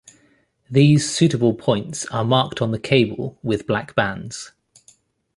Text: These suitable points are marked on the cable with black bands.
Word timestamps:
These 0.67 1.07
suitable 1.13 1.53
points 1.53 2.07
are 2.07 2.25
marked 2.25 2.59
on 2.59 2.71
the 2.71 2.79
cable 2.79 3.37
with 3.43 3.67
black 3.67 3.93
bands. 3.93 4.51